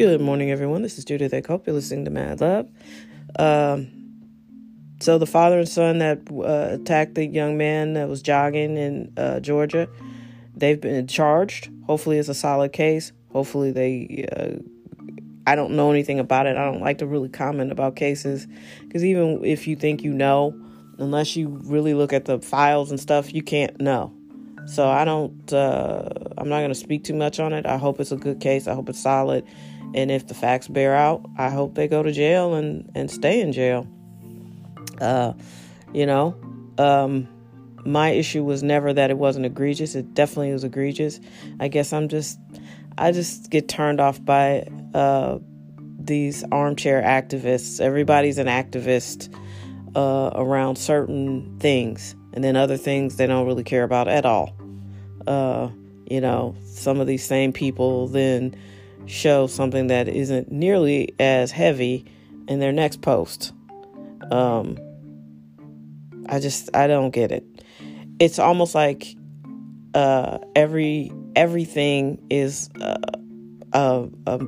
Good 0.00 0.22
morning, 0.22 0.50
everyone. 0.50 0.80
This 0.80 0.96
is 0.96 1.04
Judith 1.04 1.32
Eckhope. 1.32 1.66
You're 1.66 1.74
listening 1.74 2.06
to 2.06 2.10
Mad 2.10 2.40
Love. 2.40 2.70
Um, 3.38 3.88
so, 4.98 5.18
the 5.18 5.26
father 5.26 5.58
and 5.58 5.68
son 5.68 5.98
that 5.98 6.20
uh, 6.32 6.76
attacked 6.76 7.16
the 7.16 7.26
young 7.26 7.58
man 7.58 7.92
that 7.92 8.08
was 8.08 8.22
jogging 8.22 8.78
in 8.78 9.12
uh, 9.18 9.40
Georgia, 9.40 9.90
they've 10.56 10.80
been 10.80 11.06
charged. 11.06 11.68
Hopefully, 11.84 12.16
it's 12.16 12.30
a 12.30 12.34
solid 12.34 12.72
case. 12.72 13.12
Hopefully, 13.30 13.72
they. 13.72 14.26
Uh, 14.34 14.62
I 15.46 15.54
don't 15.54 15.72
know 15.72 15.90
anything 15.90 16.18
about 16.18 16.46
it. 16.46 16.56
I 16.56 16.64
don't 16.64 16.80
like 16.80 16.96
to 16.98 17.06
really 17.06 17.28
comment 17.28 17.70
about 17.70 17.94
cases 17.94 18.46
because 18.80 19.04
even 19.04 19.44
if 19.44 19.66
you 19.66 19.76
think 19.76 20.02
you 20.02 20.14
know, 20.14 20.58
unless 20.96 21.36
you 21.36 21.60
really 21.64 21.92
look 21.92 22.14
at 22.14 22.24
the 22.24 22.40
files 22.40 22.90
and 22.90 22.98
stuff, 22.98 23.34
you 23.34 23.42
can't 23.42 23.78
know. 23.78 24.14
So 24.64 24.88
I 24.88 25.04
don't. 25.04 25.52
Uh, 25.52 26.08
I'm 26.38 26.48
not 26.48 26.60
going 26.60 26.70
to 26.70 26.74
speak 26.74 27.04
too 27.04 27.14
much 27.14 27.38
on 27.38 27.52
it. 27.52 27.66
I 27.66 27.76
hope 27.76 28.00
it's 28.00 28.12
a 28.12 28.16
good 28.16 28.40
case. 28.40 28.66
I 28.66 28.72
hope 28.72 28.88
it's 28.88 29.02
solid. 29.02 29.44
And 29.94 30.10
if 30.10 30.26
the 30.26 30.34
facts 30.34 30.68
bear 30.68 30.94
out, 30.94 31.24
I 31.36 31.50
hope 31.50 31.74
they 31.74 31.88
go 31.88 32.02
to 32.02 32.12
jail 32.12 32.54
and, 32.54 32.90
and 32.94 33.10
stay 33.10 33.40
in 33.40 33.52
jail. 33.52 33.86
Uh, 35.00 35.32
you 35.92 36.06
know, 36.06 36.36
um, 36.78 37.28
my 37.84 38.10
issue 38.10 38.44
was 38.44 38.62
never 38.62 38.92
that 38.92 39.10
it 39.10 39.18
wasn't 39.18 39.46
egregious. 39.46 39.94
It 39.94 40.14
definitely 40.14 40.52
was 40.52 40.64
egregious. 40.64 41.20
I 41.58 41.68
guess 41.68 41.92
I'm 41.92 42.08
just, 42.08 42.38
I 42.98 43.12
just 43.12 43.50
get 43.50 43.68
turned 43.68 44.00
off 44.00 44.24
by 44.24 44.68
uh, 44.94 45.38
these 45.98 46.44
armchair 46.52 47.02
activists. 47.02 47.80
Everybody's 47.80 48.38
an 48.38 48.46
activist 48.46 49.34
uh, 49.96 50.30
around 50.34 50.76
certain 50.76 51.58
things, 51.58 52.14
and 52.32 52.44
then 52.44 52.56
other 52.56 52.76
things 52.76 53.16
they 53.16 53.26
don't 53.26 53.46
really 53.46 53.64
care 53.64 53.82
about 53.82 54.08
at 54.08 54.24
all. 54.24 54.54
Uh, 55.26 55.68
you 56.08 56.20
know, 56.20 56.54
some 56.64 57.00
of 57.00 57.06
these 57.06 57.24
same 57.24 57.52
people 57.52 58.08
then 58.08 58.54
show 59.10 59.46
something 59.46 59.88
that 59.88 60.08
isn't 60.08 60.50
nearly 60.50 61.14
as 61.18 61.50
heavy 61.50 62.04
in 62.48 62.60
their 62.60 62.72
next 62.72 63.02
post. 63.02 63.52
Um, 64.30 64.78
I 66.28 66.38
just 66.38 66.74
I 66.74 66.86
don't 66.86 67.10
get 67.10 67.32
it. 67.32 67.44
It's 68.18 68.38
almost 68.38 68.74
like 68.74 69.16
uh, 69.94 70.38
every 70.54 71.12
everything 71.34 72.24
is 72.30 72.70
uh, 72.80 72.98
a, 73.72 74.08
a 74.26 74.46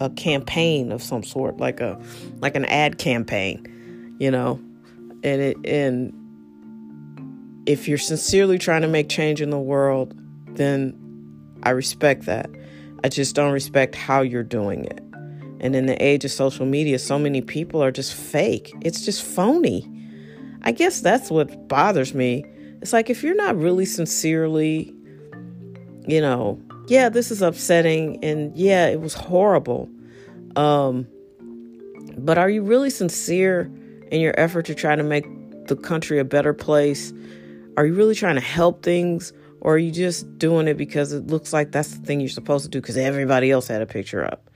a 0.00 0.10
campaign 0.10 0.92
of 0.92 1.02
some 1.02 1.22
sort, 1.22 1.58
like 1.58 1.80
a 1.80 2.00
like 2.40 2.56
an 2.56 2.64
ad 2.64 2.98
campaign, 2.98 4.16
you 4.18 4.30
know, 4.30 4.60
and 5.22 5.42
it 5.42 5.56
and 5.64 6.14
if 7.66 7.86
you're 7.86 7.98
sincerely 7.98 8.58
trying 8.58 8.82
to 8.82 8.88
make 8.88 9.08
change 9.08 9.42
in 9.42 9.50
the 9.50 9.58
world, 9.58 10.14
then 10.54 10.96
I 11.62 11.70
respect 11.70 12.24
that. 12.24 12.50
I 13.02 13.08
just 13.08 13.34
don't 13.34 13.52
respect 13.52 13.94
how 13.94 14.20
you're 14.22 14.42
doing 14.42 14.84
it. 14.84 15.00
And 15.60 15.76
in 15.76 15.86
the 15.86 16.02
age 16.02 16.24
of 16.24 16.30
social 16.30 16.66
media, 16.66 16.98
so 16.98 17.18
many 17.18 17.40
people 17.42 17.82
are 17.82 17.90
just 17.90 18.14
fake. 18.14 18.72
It's 18.80 19.04
just 19.04 19.22
phony. 19.22 19.86
I 20.62 20.72
guess 20.72 21.00
that's 21.00 21.30
what 21.30 21.68
bothers 21.68 22.14
me. 22.14 22.44
It's 22.80 22.92
like 22.92 23.10
if 23.10 23.22
you're 23.22 23.34
not 23.34 23.56
really 23.56 23.84
sincerely, 23.84 24.94
you 26.06 26.20
know, 26.20 26.60
yeah, 26.88 27.08
this 27.08 27.30
is 27.30 27.42
upsetting 27.42 28.22
and 28.24 28.56
yeah, 28.56 28.86
it 28.86 29.00
was 29.00 29.14
horrible. 29.14 29.88
Um 30.56 31.06
but 32.18 32.38
are 32.38 32.50
you 32.50 32.62
really 32.62 32.90
sincere 32.90 33.70
in 34.10 34.20
your 34.20 34.38
effort 34.38 34.66
to 34.66 34.74
try 34.74 34.96
to 34.96 35.02
make 35.02 35.24
the 35.68 35.76
country 35.76 36.18
a 36.18 36.24
better 36.24 36.52
place? 36.52 37.12
Are 37.76 37.86
you 37.86 37.94
really 37.94 38.14
trying 38.14 38.34
to 38.34 38.40
help 38.40 38.82
things 38.82 39.32
or 39.60 39.74
are 39.74 39.78
you 39.78 39.90
just 39.90 40.38
doing 40.38 40.68
it 40.68 40.74
because 40.74 41.12
it 41.12 41.26
looks 41.26 41.52
like 41.52 41.72
that's 41.72 41.96
the 41.96 42.06
thing 42.06 42.20
you're 42.20 42.28
supposed 42.28 42.64
to 42.64 42.70
do 42.70 42.80
because 42.80 42.96
everybody 42.96 43.50
else 43.50 43.68
had 43.68 43.82
a 43.82 43.86
picture 43.86 44.24
up? 44.24 44.50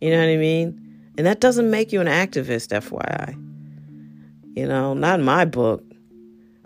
You 0.00 0.10
know 0.10 0.18
what 0.18 0.28
I 0.28 0.36
mean? 0.36 1.12
And 1.16 1.26
that 1.26 1.40
doesn't 1.40 1.70
make 1.70 1.92
you 1.92 2.00
an 2.00 2.06
activist, 2.06 2.68
FYI. 2.68 3.34
You 4.56 4.66
know, 4.66 4.94
not 4.94 5.20
in 5.20 5.24
my 5.24 5.44
book. 5.44 5.84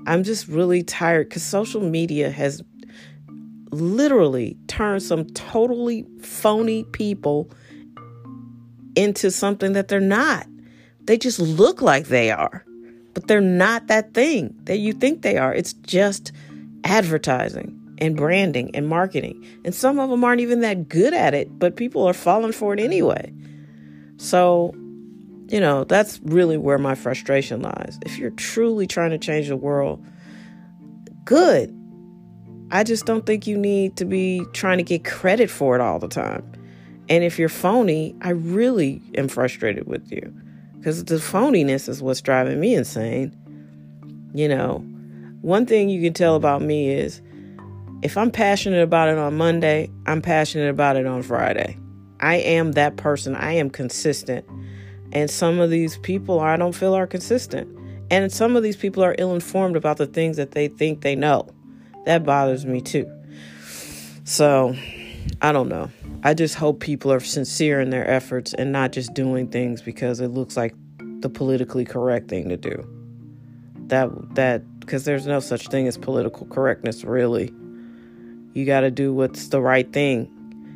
I'm 0.07 0.23
just 0.23 0.49
really 0.49 0.83
tired 0.83 1.29
because 1.29 1.43
social 1.43 1.81
media 1.81 2.31
has 2.31 2.63
literally 3.71 4.57
turned 4.69 5.03
some 5.03 5.25
totally 5.31 6.07
phony 6.21 6.85
people 6.85 7.51
into 8.95 9.31
something 9.31 9.73
that 9.73 9.89
they're 9.89 10.01
not. 10.01 10.47
They 11.03 11.19
just 11.19 11.39
look 11.39 11.83
like 11.83 12.07
they 12.07 12.31
are, 12.31 12.65
but 13.13 13.27
they're 13.27 13.41
not 13.41 13.89
that 13.89 14.15
thing 14.15 14.55
that 14.65 14.79
you 14.79 14.93
think 14.93 15.23
they 15.23 15.37
are. 15.37 15.53
It's 15.53 15.73
just 15.73 16.33
advertising 16.85 17.81
and 17.99 18.17
branding 18.17 18.75
and 18.75 18.89
marketing. 18.89 19.45
And 19.65 19.75
some 19.75 19.99
of 19.99 20.11
them 20.11 20.23
aren't 20.25 20.41
even 20.41 20.61
that 20.61 20.89
good 20.89 21.15
at 21.15 21.35
it, 21.35 21.59
but 21.59 21.77
people 21.77 22.07
are 22.07 22.13
falling 22.13 22.53
for 22.53 22.75
it 22.75 22.81
anyway. 22.81 23.33
So, 24.17 24.73
you 25.49 25.61
know, 25.61 25.85
that's 25.85 26.21
really 26.25 26.57
where 26.57 26.79
my 26.79 26.95
frustration 26.95 27.63
lies. 27.63 27.99
If 28.05 28.19
you're 28.19 28.31
truly 28.31 28.87
trying 28.87 29.11
to 29.11 29.19
change 29.19 29.49
the 29.49 29.57
world, 29.57 30.05
good. 31.25 31.75
I 32.71 32.83
just 32.83 33.07
don't 33.07 33.27
think 33.27 33.47
you 33.47 33.57
need 33.57 33.97
to 33.97 34.05
be 34.05 34.45
trying 34.53 34.79
to 34.79 34.85
get 34.85 35.05
credit 35.05 35.51
for 35.51 35.75
it 35.75 35.81
all 35.81 35.99
the 35.99 36.09
time. 36.09 36.51
And 37.09 37.23
if 37.23 37.39
you're 37.39 37.49
phony, 37.49 38.17
I 38.23 38.31
really 38.31 39.03
am 39.17 39.29
frustrated 39.29 39.87
with 39.87 40.11
you 40.11 40.35
because 40.79 41.05
the 41.05 41.17
phoniness 41.17 41.89
is 41.89 42.03
what's 42.03 42.23
driving 42.23 42.59
me 42.59 42.75
insane. 42.75 43.37
You 44.35 44.49
know, 44.49 44.85
one 45.45 45.67
thing 45.67 45.91
you 45.91 46.01
can 46.01 46.15
tell 46.15 46.37
about 46.37 46.63
me 46.63 46.89
is 46.89 47.21
if 48.03 48.17
I'm 48.17 48.31
passionate 48.31 48.83
about 48.83 49.11
it 49.11 49.19
on 49.19 49.37
Monday, 49.37 49.91
I'm 50.07 50.23
passionate 50.23 50.71
about 50.71 50.97
it 50.97 51.05
on 51.05 51.23
Friday. 51.23 51.79
I 52.19 52.37
am 52.37 52.73
that 52.73 52.97
person. 52.97 53.37
I 53.37 53.53
am 53.53 53.69
consistent. 53.69 54.47
And 55.13 55.31
some 55.31 55.61
of 55.61 55.69
these 55.69 55.99
people 55.99 56.41
I 56.41 56.57
don't 56.57 56.73
feel 56.73 56.95
are 56.95 57.07
consistent. 57.07 57.69
And 58.11 58.33
some 58.33 58.57
of 58.57 58.63
these 58.63 58.77
people 58.77 59.05
are 59.05 59.15
ill 59.19 59.35
informed 59.35 59.77
about 59.77 59.99
the 59.99 60.07
things 60.07 60.39
that 60.39 60.53
they 60.53 60.69
think 60.69 61.03
they 61.03 61.15
know. 61.15 61.47
That 62.07 62.25
bothers 62.25 62.65
me 62.65 62.81
too. 62.81 63.07
So, 64.25 64.75
I 65.43 65.53
don't 65.53 65.69
know. 65.69 65.91
I 66.23 66.33
just 66.33 66.55
hope 66.55 66.81
people 66.81 67.13
are 67.13 67.21
sincere 67.21 67.83
in 67.83 67.91
their 67.91 68.09
efforts 68.09 68.55
and 68.55 68.73
not 68.73 68.93
just 68.93 69.13
doing 69.13 69.49
things 69.49 69.83
because 69.83 70.21
it 70.21 70.29
looks 70.29 70.57
like 70.57 70.75
the 71.21 71.29
politically 71.29 71.85
correct 71.85 72.29
thing 72.29 72.49
to 72.49 72.57
do. 72.57 72.89
That 73.89 74.09
that 74.37 74.63
because 74.85 75.05
there's 75.05 75.27
no 75.27 75.41
such 75.41 75.69
thing 75.69 75.87
as 75.87 75.97
political 75.97 76.47
correctness 76.47 77.05
really. 77.05 77.53
You 78.53 78.65
got 78.65 78.81
to 78.81 78.91
do 78.91 79.13
what's 79.13 79.49
the 79.49 79.61
right 79.61 79.91
thing. 79.93 80.31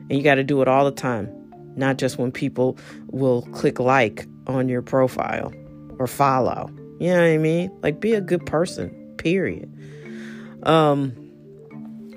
And 0.09 0.17
you 0.19 0.23
got 0.23 0.37
to 0.37 0.45
do 0.45 0.63
it 0.63 0.69
all 0.69 0.85
the 0.85 0.91
time, 0.91 1.29
not 1.77 1.99
just 1.99 2.19
when 2.19 2.33
people 2.33 2.79
will 3.09 3.43
click 3.53 3.79
like 3.79 4.27
on 4.47 4.69
your 4.69 4.83
profile 4.83 5.53
or 5.99 6.07
follow. 6.07 6.71
You 6.99 7.09
know 7.11 7.21
what 7.21 7.29
I 7.29 7.39
mean? 7.39 7.71
Like 7.83 8.01
be 8.01 8.15
a 8.15 8.21
good 8.21 8.45
person, 8.47 8.91
period. 9.19 9.73
Um 10.65 11.25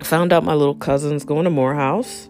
found 0.02 0.34
out 0.34 0.44
my 0.44 0.56
little 0.56 0.74
cousin's 0.76 1.24
going 1.24 1.44
to 1.44 1.52
Morehouse. 1.52 2.30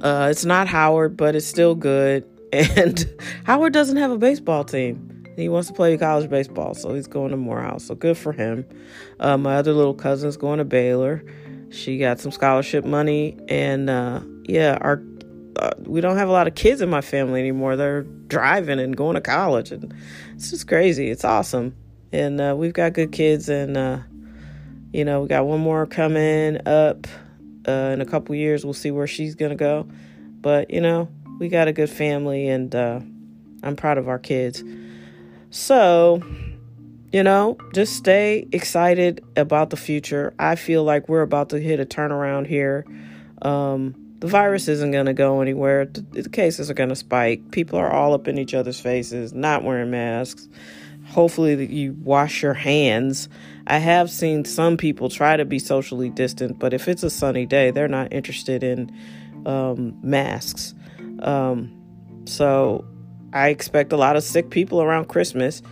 Uh 0.00 0.28
it's 0.30 0.44
not 0.44 0.66
Howard, 0.66 1.16
but 1.16 1.36
it's 1.36 1.46
still 1.46 1.74
good. 1.74 2.24
And 2.52 3.06
Howard 3.44 3.72
doesn't 3.72 3.96
have 3.96 4.10
a 4.10 4.16
baseball 4.16 4.64
team. 4.64 5.05
He 5.36 5.50
wants 5.50 5.68
to 5.68 5.74
play 5.74 5.96
college 5.98 6.30
baseball, 6.30 6.74
so 6.74 6.94
he's 6.94 7.06
going 7.06 7.30
to 7.30 7.36
Morehouse. 7.36 7.84
So 7.84 7.94
good 7.94 8.16
for 8.16 8.32
him. 8.32 8.66
Uh, 9.20 9.36
my 9.36 9.56
other 9.56 9.74
little 9.74 9.94
cousin's 9.94 10.38
going 10.38 10.58
to 10.58 10.64
Baylor. 10.64 11.22
She 11.70 11.98
got 11.98 12.18
some 12.18 12.32
scholarship 12.32 12.86
money, 12.86 13.36
and 13.48 13.90
uh, 13.90 14.20
yeah, 14.44 14.78
our 14.80 15.02
uh, 15.56 15.70
we 15.80 16.00
don't 16.00 16.16
have 16.16 16.28
a 16.28 16.32
lot 16.32 16.46
of 16.46 16.54
kids 16.54 16.80
in 16.80 16.88
my 16.88 17.02
family 17.02 17.40
anymore. 17.40 17.76
They're 17.76 18.02
driving 18.02 18.80
and 18.80 18.96
going 18.96 19.14
to 19.14 19.20
college, 19.20 19.72
and 19.72 19.94
it's 20.34 20.50
just 20.50 20.68
crazy. 20.68 21.10
It's 21.10 21.24
awesome, 21.24 21.74
and 22.12 22.40
uh, 22.40 22.54
we've 22.56 22.72
got 22.72 22.94
good 22.94 23.12
kids, 23.12 23.50
and 23.50 23.76
uh, 23.76 23.98
you 24.92 25.04
know 25.04 25.22
we 25.22 25.28
got 25.28 25.44
one 25.44 25.60
more 25.60 25.86
coming 25.86 26.66
up 26.66 27.06
uh, 27.68 27.92
in 27.92 28.00
a 28.00 28.06
couple 28.06 28.34
years. 28.34 28.64
We'll 28.64 28.74
see 28.74 28.90
where 28.90 29.06
she's 29.06 29.34
gonna 29.34 29.54
go, 29.54 29.86
but 30.40 30.70
you 30.70 30.80
know 30.80 31.10
we 31.38 31.48
got 31.48 31.68
a 31.68 31.74
good 31.74 31.90
family, 31.90 32.48
and 32.48 32.74
I'm 32.74 33.76
proud 33.76 33.98
of 33.98 34.08
our 34.08 34.18
kids. 34.18 34.62
So 35.50 36.22
you 37.12 37.22
know, 37.22 37.56
just 37.72 37.94
stay 37.94 38.46
excited 38.52 39.24
about 39.36 39.70
the 39.70 39.76
future. 39.76 40.34
I 40.38 40.56
feel 40.56 40.84
like 40.84 41.08
we're 41.08 41.22
about 41.22 41.50
to 41.50 41.58
hit 41.58 41.80
a 41.80 41.86
turnaround 41.86 42.46
here. 42.46 42.84
Um, 43.40 43.94
the 44.18 44.26
virus 44.26 44.68
isn't 44.68 44.90
going 44.90 45.06
to 45.06 45.14
go 45.14 45.40
anywhere. 45.40 45.86
The, 45.86 46.00
the 46.22 46.28
cases 46.28 46.70
are 46.70 46.74
going 46.74 46.88
to 46.88 46.96
spike. 46.96 47.52
People 47.52 47.78
are 47.78 47.90
all 47.90 48.12
up 48.12 48.28
in 48.28 48.38
each 48.38 48.54
other's 48.54 48.80
faces, 48.80 49.32
not 49.32 49.62
wearing 49.62 49.90
masks. 49.90 50.48
Hopefully, 51.06 51.64
you 51.66 51.96
wash 52.02 52.42
your 52.42 52.54
hands. 52.54 53.28
I 53.66 53.78
have 53.78 54.10
seen 54.10 54.44
some 54.44 54.76
people 54.76 55.08
try 55.08 55.36
to 55.36 55.44
be 55.44 55.58
socially 55.58 56.10
distant, 56.10 56.58
but 56.58 56.74
if 56.74 56.88
it's 56.88 57.02
a 57.02 57.10
sunny 57.10 57.46
day, 57.46 57.70
they're 57.70 57.88
not 57.88 58.12
interested 58.12 58.64
in 58.64 58.94
um, 59.46 59.96
masks. 60.02 60.74
Um, 61.20 61.72
so, 62.26 62.84
I 63.32 63.48
expect 63.48 63.92
a 63.92 63.96
lot 63.96 64.16
of 64.16 64.22
sick 64.22 64.50
people 64.50 64.82
around 64.82 65.08
Christmas. 65.08 65.62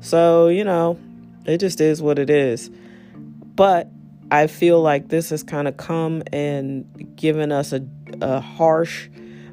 So, 0.00 0.48
you 0.48 0.64
know, 0.64 0.98
it 1.44 1.58
just 1.58 1.80
is 1.80 2.02
what 2.02 2.18
it 2.18 2.30
is. 2.30 2.70
But 3.54 3.88
I 4.30 4.46
feel 4.46 4.80
like 4.80 5.08
this 5.08 5.30
has 5.30 5.42
kind 5.42 5.68
of 5.68 5.76
come 5.76 6.22
and 6.32 7.14
given 7.16 7.52
us 7.52 7.72
a, 7.72 7.86
a 8.20 8.40
harsh 8.40 9.08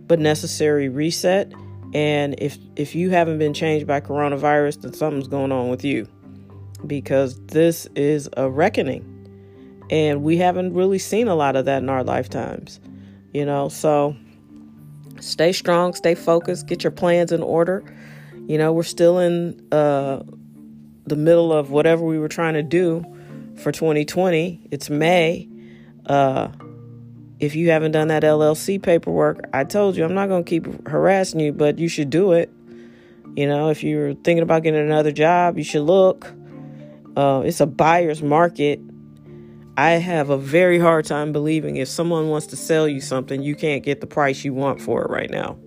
but 0.08 0.20
necessary 0.20 0.90
reset. 0.90 1.54
And 1.94 2.36
if 2.38 2.58
if 2.76 2.96
you 2.96 3.10
haven't 3.10 3.40
been 3.40 3.54
changed 3.54 3.88
by 3.88 4.00
coronavirus, 4.00 4.82
then 4.82 4.94
something's 4.94 5.28
going 5.28 5.52
on 5.52 5.70
with 5.70 5.84
you. 5.84 6.08
Because 6.88 7.40
this 7.48 7.88
is 7.96 8.30
a 8.38 8.50
reckoning. 8.50 9.06
And 9.90 10.24
we 10.24 10.38
haven't 10.38 10.74
really 10.74 11.00
seen 11.00 11.28
a 11.28 11.36
lot 11.36 11.56
of 11.56 11.66
that 11.66 11.84
in 11.84 11.90
our 11.90 12.04
lifetimes. 12.04 12.80
You 13.34 13.46
know, 13.46 13.70
so 13.70 14.16
stay 15.22 15.52
strong, 15.52 15.94
stay 15.94 16.16
focused, 16.16 16.68
get 16.68 16.84
your 16.84 16.92
plans 16.92 17.32
in 17.32 17.42
order. 17.42 17.84
You 18.48 18.58
know, 18.58 18.74
we're 18.74 18.84
still 18.84 19.20
in 19.20 19.62
uh, 19.72 20.24
the 21.06 21.16
middle 21.16 21.54
of 21.54 21.72
whatever 21.72 22.04
we 22.04 22.18
were 22.18 22.28
trying 22.28 22.56
to 22.56 22.64
do 22.64 23.06
for 23.58 23.72
2020. 23.72 24.68
It's 24.72 24.90
May. 24.90 25.48
Uh, 26.06 26.50
if 27.40 27.56
you 27.56 27.70
haven't 27.70 27.92
done 27.92 28.10
that 28.10 28.24
LLC 28.24 28.82
paperwork, 28.82 29.46
I 29.54 29.64
told 29.64 29.96
you 29.96 30.04
I'm 30.04 30.14
not 30.14 30.28
going 30.28 30.44
to 30.44 30.50
keep 30.50 30.88
harassing 30.88 31.40
you, 31.40 31.54
but 31.54 31.80
you 31.80 31.88
should 31.88 32.10
do 32.10 32.34
it. 32.34 32.52
You 33.36 33.48
know, 33.48 33.70
if 33.70 33.84
you're 33.84 34.14
thinking 34.14 34.42
about 34.42 34.64
getting 34.64 34.82
another 34.82 35.12
job, 35.12 35.58
you 35.58 35.64
should 35.64 35.84
look. 35.84 36.34
Uh, 37.16 37.44
it's 37.46 37.62
a 37.62 37.66
buyer's 37.66 38.22
market. 38.22 38.80
I 39.80 39.92
have 39.92 40.30
a 40.30 40.38
very 40.38 40.78
hard 40.78 41.06
time 41.06 41.32
believing 41.32 41.78
if 41.78 41.88
someone 41.88 42.28
wants 42.28 42.48
to 42.48 42.58
sell 42.58 42.86
you 42.86 43.00
something, 43.00 43.42
you 43.42 43.56
can't 43.56 43.82
get 43.82 44.02
the 44.02 44.08
price 44.08 44.44
you 44.44 44.54
want 44.54 44.82
for 44.82 45.06
it 45.06 45.10
right 45.10 45.30
now 45.30 45.58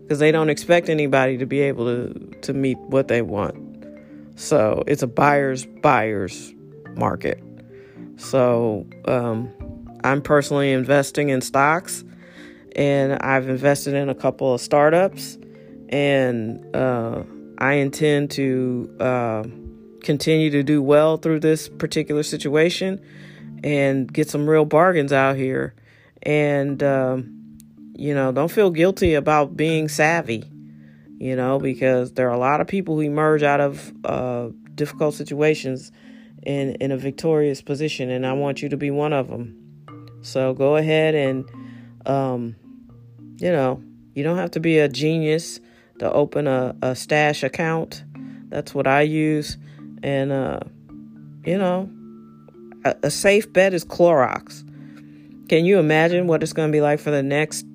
because 0.00 0.18
they 0.18 0.32
don't 0.32 0.50
expect 0.50 0.88
anybody 0.88 1.38
to 1.38 1.46
be 1.46 1.60
able 1.60 1.84
to, 1.84 2.12
to 2.40 2.52
meet 2.54 2.76
what 2.78 3.06
they 3.06 3.22
want. 3.22 3.54
So 4.34 4.82
it's 4.88 5.04
a 5.04 5.06
buyer's 5.06 5.64
buyer's 5.64 6.52
market. 6.96 7.40
So, 8.16 8.84
um, 9.04 9.48
I'm 10.02 10.22
personally 10.22 10.72
investing 10.72 11.28
in 11.28 11.40
stocks 11.40 12.02
and 12.74 13.12
I've 13.12 13.48
invested 13.48 13.94
in 13.94 14.08
a 14.08 14.14
couple 14.16 14.52
of 14.52 14.60
startups 14.60 15.38
and 15.88 16.74
uh, 16.74 17.22
I 17.58 17.74
intend 17.74 18.32
to 18.32 18.92
uh, 18.98 19.44
continue 20.02 20.50
to 20.50 20.64
do 20.64 20.82
well 20.82 21.16
through 21.16 21.38
this 21.38 21.68
particular 21.68 22.24
situation 22.24 23.00
and 23.62 24.12
get 24.12 24.28
some 24.28 24.48
real 24.48 24.64
bargains 24.64 25.12
out 25.12 25.36
here. 25.36 25.74
And, 26.22 26.82
um, 26.82 27.58
you 27.94 28.14
know, 28.14 28.32
don't 28.32 28.50
feel 28.50 28.70
guilty 28.70 29.14
about 29.14 29.56
being 29.56 29.88
savvy, 29.88 30.44
you 31.18 31.36
know, 31.36 31.58
because 31.58 32.12
there 32.12 32.28
are 32.28 32.34
a 32.34 32.38
lot 32.38 32.60
of 32.60 32.66
people 32.66 32.94
who 32.94 33.00
emerge 33.02 33.42
out 33.42 33.60
of 33.60 33.92
uh, 34.04 34.48
difficult 34.74 35.14
situations 35.14 35.92
in, 36.42 36.74
in 36.76 36.90
a 36.90 36.96
victorious 36.96 37.62
position, 37.62 38.10
and 38.10 38.26
I 38.26 38.32
want 38.32 38.62
you 38.62 38.68
to 38.68 38.76
be 38.76 38.90
one 38.90 39.12
of 39.12 39.28
them. 39.28 39.58
So 40.22 40.54
go 40.54 40.76
ahead 40.76 41.14
and, 41.14 41.44
um, 42.06 42.56
you 43.38 43.50
know, 43.50 43.82
you 44.14 44.22
don't 44.22 44.38
have 44.38 44.52
to 44.52 44.60
be 44.60 44.78
a 44.78 44.88
genius 44.88 45.60
to 45.98 46.10
open 46.10 46.46
a, 46.46 46.74
a 46.82 46.94
stash 46.94 47.42
account. 47.42 48.04
That's 48.48 48.74
what 48.74 48.86
I 48.86 49.02
use. 49.02 49.56
And, 50.02 50.32
uh, 50.32 50.60
you 51.44 51.58
know, 51.58 51.90
a, 52.84 52.94
a 53.04 53.10
safe 53.10 53.52
bet 53.52 53.74
is 53.74 53.84
Clorox. 53.84 54.68
Can 55.48 55.64
you 55.64 55.78
imagine 55.78 56.26
what 56.26 56.42
it's 56.42 56.52
going 56.52 56.70
to 56.70 56.72
be 56.72 56.80
like 56.80 57.00
for 57.00 57.10
the 57.10 57.22
next, 57.22 57.66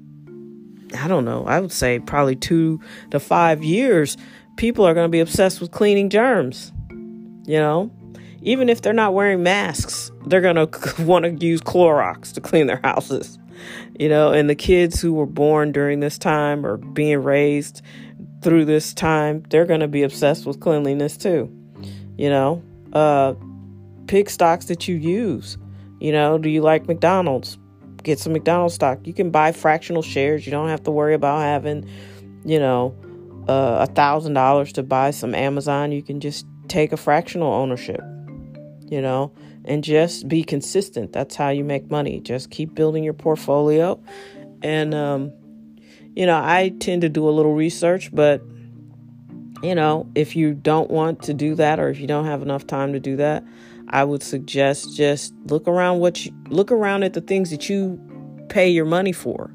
I 0.98 1.08
don't 1.08 1.26
know, 1.26 1.46
I 1.46 1.60
would 1.60 1.72
say 1.72 2.00
probably 2.00 2.36
two 2.36 2.80
to 3.12 3.20
five 3.20 3.64
years? 3.64 4.18
People 4.56 4.86
are 4.86 4.94
going 4.94 5.06
to 5.06 5.12
be 5.12 5.20
obsessed 5.20 5.62
with 5.62 5.72
cleaning 5.72 6.10
germs, 6.10 6.72
you 7.46 7.60
know? 7.60 7.92
even 8.42 8.70
if 8.70 8.82
they're 8.82 8.94
not 8.94 9.14
wearing 9.14 9.44
masks, 9.44 10.12
they're 10.26 10.42
going 10.42 10.56
to 10.72 11.04
want 11.04 11.26
to 11.26 11.46
use 11.46 11.62
Clorox 11.62 12.34
to 12.34 12.42
clean 12.42 12.68
their 12.68 12.80
houses. 12.84 13.38
You 14.00 14.08
know, 14.08 14.32
and 14.32 14.50
the 14.50 14.56
kids 14.56 15.02
who 15.02 15.14
were 15.14 15.26
born 15.26 15.72
during 15.72 16.00
this 16.00 16.18
time 16.18 16.66
or 16.66 16.78
being 16.78 17.24
raised 17.24 17.82
through 18.42 18.66
this 18.66 18.94
time, 18.94 19.44
they're 19.50 19.66
going 19.66 19.80
to 19.80 19.88
be 19.88 20.04
obsessed 20.04 20.46
with 20.46 20.60
cleanliness 20.60 21.18
too. 21.18 21.52
You 22.18 22.30
know, 22.30 22.64
uh, 22.94 23.34
pick 24.08 24.30
stocks 24.30 24.66
that 24.66 24.88
you 24.88 24.96
use. 24.96 25.58
You 26.00 26.12
know, 26.12 26.38
do 26.38 26.50
you 26.50 26.62
like 26.62 26.88
McDonald's? 26.88 27.58
Get 28.04 28.20
some 28.20 28.34
McDonald's 28.34 28.76
stock. 28.76 29.06
You 29.06 29.14
can 29.14 29.32
buy 29.32 29.52
fractional 29.52 30.02
shares. 30.02 30.46
You 30.46 30.52
don't 30.52 30.70
have 30.70 30.84
to 30.84 30.92
worry 30.92 31.14
about 31.14 31.42
having, 31.42 31.90
you 32.46 32.60
know, 32.60 32.96
uh, 33.50 33.86
a 33.88 33.94
thousand 33.94 34.34
dollars 34.34 34.72
to 34.74 34.84
buy 34.84 35.12
some 35.12 35.34
Amazon. 35.34 35.92
You 35.92 36.04
can 36.04 36.20
just 36.20 36.46
take 36.68 36.92
a 36.92 36.98
fractional 36.98 37.52
ownership 37.52 38.02
you 38.90 39.02
know, 39.02 39.34
and 39.66 39.84
just 39.84 40.28
be 40.28 40.44
consistent. 40.44 41.14
That's 41.14 41.36
how 41.36 41.50
you 41.50 41.64
make 41.64 41.92
money. 41.92 42.20
Just 42.20 42.50
keep 42.50 42.74
building 42.74 43.04
your 43.04 43.14
portfolio. 43.14 44.02
And, 44.62 44.94
um, 44.94 45.34
you 46.16 46.26
know, 46.26 46.38
I 46.38 46.74
tend 46.80 47.02
to 47.02 47.10
do 47.10 47.28
a 47.28 47.32
little 47.32 47.54
research, 47.54 48.14
but, 48.14 48.42
you 49.62 49.76
know, 49.76 50.10
if 50.16 50.36
you 50.36 50.54
don't 50.54 50.90
want 50.90 51.24
to 51.24 51.34
do 51.34 51.56
that 51.56 51.80
or 51.80 51.90
if 51.90 52.00
you 52.00 52.08
don't 52.08 52.26
have 52.26 52.42
enough 52.42 52.66
time 52.66 52.94
to 52.94 53.00
do 53.00 53.18
that, 53.18 53.44
I 53.90 54.04
would 54.04 54.24
suggest 54.24 54.96
just 54.96 55.34
look 55.46 55.68
around 55.68 56.00
what 56.00 56.26
you 56.26 56.32
look 56.50 56.72
around 56.72 57.04
at 57.04 57.14
the 57.14 57.22
things 57.22 57.50
that 57.52 57.70
you 57.70 58.00
pay 58.50 58.70
your 58.70 58.86
money 58.86 59.12
for. 59.12 59.52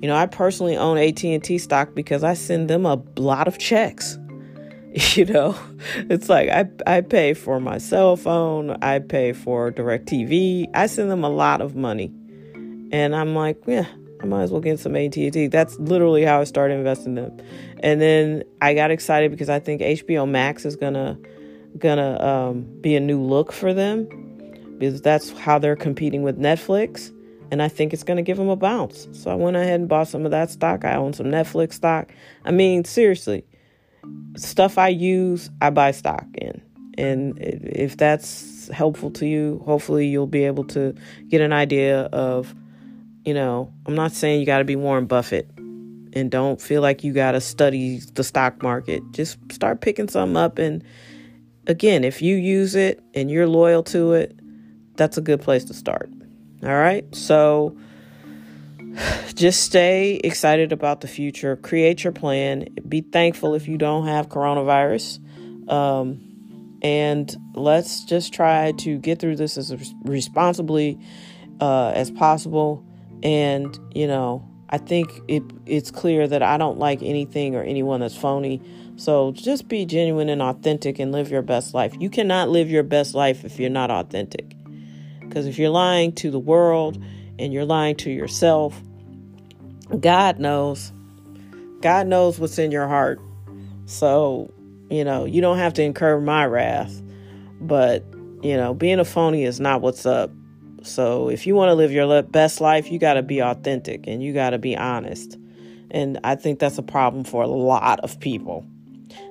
You 0.00 0.08
know, 0.08 0.16
I 0.16 0.26
personally 0.26 0.76
own 0.76 0.98
AT&T 0.98 1.58
stock 1.58 1.94
because 1.94 2.22
I 2.22 2.34
send 2.34 2.68
them 2.68 2.84
a 2.84 3.02
lot 3.16 3.48
of 3.48 3.58
checks. 3.58 4.18
you 5.14 5.26
know 5.26 5.54
it's 6.08 6.30
like 6.30 6.48
i 6.48 6.66
i 6.86 7.02
pay 7.02 7.34
for 7.34 7.60
my 7.60 7.76
cell 7.76 8.16
phone 8.16 8.70
i 8.82 8.98
pay 8.98 9.32
for 9.34 9.70
DirecTV 9.70 10.70
i 10.72 10.86
send 10.86 11.10
them 11.10 11.22
a 11.22 11.28
lot 11.28 11.60
of 11.60 11.76
money 11.76 12.10
and 12.92 13.14
i'm 13.14 13.34
like 13.34 13.62
yeah 13.66 13.86
i 14.22 14.24
might 14.24 14.44
as 14.44 14.50
well 14.50 14.62
get 14.62 14.80
some 14.80 14.96
AT&T. 14.96 15.48
that's 15.48 15.78
literally 15.78 16.24
how 16.24 16.40
i 16.40 16.44
started 16.44 16.74
investing 16.74 17.14
them 17.14 17.36
and 17.80 18.00
then 18.00 18.42
i 18.62 18.72
got 18.72 18.90
excited 18.90 19.30
because 19.30 19.50
i 19.50 19.58
think 19.58 19.82
hbo 19.82 20.26
max 20.26 20.64
is 20.64 20.76
gonna 20.76 21.18
gonna 21.78 22.20
um, 22.20 22.62
be 22.80 22.96
a 22.96 23.00
new 23.00 23.20
look 23.20 23.52
for 23.52 23.72
them 23.72 24.06
because 24.78 25.00
that's 25.00 25.30
how 25.32 25.58
they're 25.58 25.76
competing 25.76 26.22
with 26.22 26.38
netflix 26.38 27.12
and 27.50 27.62
I 27.62 27.68
think 27.68 27.92
it's 27.92 28.02
going 28.02 28.16
to 28.16 28.22
give 28.22 28.36
them 28.36 28.48
a 28.48 28.56
bounce. 28.56 29.08
So 29.12 29.30
I 29.30 29.34
went 29.34 29.56
ahead 29.56 29.80
and 29.80 29.88
bought 29.88 30.08
some 30.08 30.24
of 30.24 30.30
that 30.32 30.50
stock. 30.50 30.84
I 30.84 30.96
own 30.96 31.12
some 31.12 31.26
Netflix 31.26 31.74
stock. 31.74 32.10
I 32.44 32.50
mean, 32.50 32.84
seriously, 32.84 33.44
stuff 34.36 34.78
I 34.78 34.88
use, 34.88 35.50
I 35.60 35.70
buy 35.70 35.92
stock 35.92 36.26
in. 36.34 36.60
And 36.98 37.38
if 37.38 37.96
that's 37.96 38.68
helpful 38.68 39.10
to 39.12 39.26
you, 39.26 39.62
hopefully 39.64 40.06
you'll 40.06 40.26
be 40.26 40.44
able 40.44 40.64
to 40.64 40.94
get 41.28 41.40
an 41.40 41.52
idea 41.52 42.02
of, 42.04 42.54
you 43.24 43.34
know, 43.34 43.72
I'm 43.84 43.94
not 43.94 44.12
saying 44.12 44.40
you 44.40 44.46
got 44.46 44.58
to 44.58 44.64
be 44.64 44.76
Warren 44.76 45.06
Buffett 45.06 45.48
and 46.14 46.30
don't 46.30 46.60
feel 46.60 46.80
like 46.80 47.04
you 47.04 47.12
got 47.12 47.32
to 47.32 47.40
study 47.40 48.00
the 48.14 48.24
stock 48.24 48.62
market. 48.62 49.02
Just 49.12 49.38
start 49.52 49.82
picking 49.82 50.08
some 50.08 50.36
up. 50.36 50.58
And 50.58 50.82
again, 51.66 52.04
if 52.04 52.22
you 52.22 52.36
use 52.36 52.74
it 52.74 53.02
and 53.14 53.30
you're 53.30 53.46
loyal 53.46 53.82
to 53.84 54.12
it, 54.12 54.38
that's 54.96 55.18
a 55.18 55.20
good 55.20 55.40
place 55.40 55.64
to 55.64 55.74
start. 55.74 56.10
All 56.62 56.68
right. 56.70 57.04
So, 57.14 57.76
just 59.34 59.62
stay 59.62 60.16
excited 60.16 60.72
about 60.72 61.00
the 61.00 61.08
future. 61.08 61.56
Create 61.56 62.04
your 62.04 62.12
plan. 62.12 62.66
Be 62.88 63.00
thankful 63.00 63.54
if 63.54 63.68
you 63.68 63.78
don't 63.78 64.06
have 64.06 64.28
coronavirus. 64.28 65.20
Um, 65.70 66.22
and 66.82 67.34
let's 67.54 68.04
just 68.04 68.32
try 68.32 68.72
to 68.78 68.98
get 68.98 69.18
through 69.18 69.36
this 69.36 69.56
as 69.56 69.74
responsibly 70.04 70.98
uh, 71.60 71.92
as 71.94 72.10
possible. 72.10 72.84
And, 73.22 73.78
you 73.94 74.06
know, 74.06 74.48
I 74.68 74.78
think 74.78 75.10
it, 75.28 75.42
it's 75.64 75.90
clear 75.90 76.28
that 76.28 76.42
I 76.42 76.56
don't 76.58 76.78
like 76.78 77.02
anything 77.02 77.54
or 77.54 77.62
anyone 77.62 78.00
that's 78.00 78.16
phony. 78.16 78.60
So 78.96 79.32
just 79.32 79.68
be 79.68 79.84
genuine 79.84 80.30
and 80.30 80.40
authentic 80.40 80.98
and 80.98 81.12
live 81.12 81.30
your 81.30 81.42
best 81.42 81.74
life. 81.74 81.94
You 82.00 82.08
cannot 82.08 82.48
live 82.48 82.70
your 82.70 82.82
best 82.82 83.14
life 83.14 83.44
if 83.44 83.60
you're 83.60 83.68
not 83.68 83.90
authentic. 83.90 84.54
Because 85.20 85.46
if 85.46 85.58
you're 85.58 85.70
lying 85.70 86.12
to 86.14 86.30
the 86.30 86.38
world 86.38 87.02
and 87.38 87.52
you're 87.52 87.66
lying 87.66 87.96
to 87.96 88.10
yourself, 88.10 88.80
God 90.00 90.38
knows. 90.38 90.92
God 91.82 92.06
knows 92.06 92.38
what's 92.38 92.58
in 92.58 92.70
your 92.70 92.88
heart. 92.88 93.20
So, 93.84 94.52
you 94.90 95.04
know, 95.04 95.26
you 95.26 95.42
don't 95.42 95.58
have 95.58 95.74
to 95.74 95.82
incur 95.82 96.18
my 96.20 96.46
wrath. 96.46 97.02
But, 97.60 98.02
you 98.42 98.56
know, 98.56 98.72
being 98.72 98.98
a 98.98 99.04
phony 99.04 99.44
is 99.44 99.60
not 99.60 99.82
what's 99.82 100.06
up. 100.06 100.30
So, 100.82 101.28
if 101.28 101.46
you 101.46 101.54
want 101.54 101.68
to 101.68 101.74
live 101.74 101.92
your 101.92 102.22
best 102.22 102.62
life, 102.62 102.90
you 102.90 102.98
got 102.98 103.14
to 103.14 103.22
be 103.22 103.42
authentic 103.42 104.06
and 104.06 104.22
you 104.22 104.32
got 104.32 104.50
to 104.50 104.58
be 104.58 104.74
honest. 104.74 105.36
And 105.90 106.18
I 106.24 106.34
think 106.34 106.60
that's 106.60 106.78
a 106.78 106.82
problem 106.82 107.24
for 107.24 107.42
a 107.42 107.46
lot 107.46 108.00
of 108.00 108.18
people. 108.20 108.66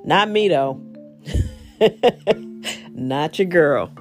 Not 0.04 0.30
me, 0.30 0.48
though. 0.48 0.82
not 2.92 3.40
your 3.40 3.48
girl. 3.48 3.92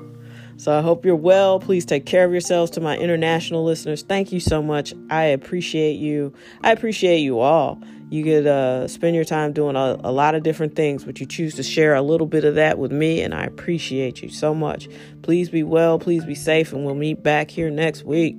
So 0.57 0.73
I 0.73 0.81
hope 0.83 1.05
you're 1.05 1.17
well. 1.17 1.59
Please 1.59 1.85
take 1.85 2.07
care 2.07 2.25
of 2.25 2.33
yourselves 2.33 2.71
to 2.73 2.81
my 2.81 2.97
international 2.97 3.64
listeners. 3.64 4.03
Thank 4.03 4.33
you 4.33 4.41
so 4.41 4.62
much. 4.62 4.95
I 5.11 5.25
appreciate 5.25 5.95
you. 5.95 6.33
I 6.62 6.73
appreciate 6.73 7.19
you 7.19 7.41
all. 7.41 7.83
You 8.11 8.23
could 8.23 8.47
uh, 8.47 8.87
spend 8.87 9.17
your 9.17 9.25
time 9.25 9.53
doing 9.53 9.76
a, 9.76 9.99
a 10.05 10.12
lot 10.12 10.35
of 10.35 10.43
different 10.43 10.76
things, 10.76 11.05
but 11.05 11.19
you 11.19 11.26
choose 11.26 11.55
to 11.57 11.62
share 11.62 11.95
a 11.95 12.03
little 12.03 12.26
bit 12.26 12.45
of 12.45 12.55
that 12.55 12.79
with 12.79 12.93
me, 12.93 13.21
and 13.21 13.35
I 13.35 13.45
appreciate 13.45 14.23
you 14.23 14.29
so 14.29 14.55
much. 14.55 14.88
Please 15.23 15.49
be 15.49 15.62
well, 15.62 15.99
please 15.99 16.25
be 16.25 16.35
safe, 16.35 16.73
and 16.73 16.85
we'll 16.85 16.95
meet 16.95 17.23
back 17.23 17.50
here 17.50 17.71
next 17.71 18.05
week. 18.05 18.37